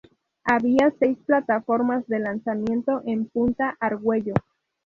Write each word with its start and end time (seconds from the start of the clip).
Había 0.43 0.91
seis 0.97 1.15
plataformas 1.27 2.07
de 2.07 2.17
lanzamiento 2.17 3.03
en 3.05 3.27
Punta 3.27 3.77
Argüello. 3.79 4.33